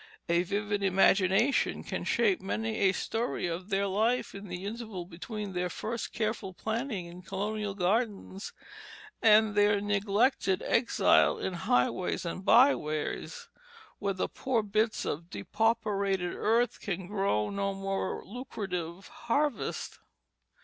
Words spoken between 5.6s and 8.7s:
first careful planting in colonial gardens